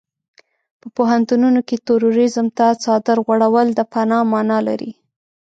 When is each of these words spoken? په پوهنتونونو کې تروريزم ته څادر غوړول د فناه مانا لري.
په 0.81 0.87
پوهنتونونو 0.97 1.59
کې 1.67 1.83
تروريزم 1.87 2.47
ته 2.57 2.65
څادر 2.83 3.17
غوړول 3.25 3.67
د 3.75 3.81
فناه 3.91 4.21
مانا 4.31 4.59
لري. 4.67 4.91